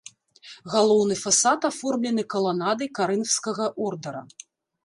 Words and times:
Галоўны 0.75 1.17
фасад 1.25 1.67
аформлены 1.71 2.21
каланадай 2.35 2.91
карынфскага 3.01 3.73
ордара. 3.91 4.27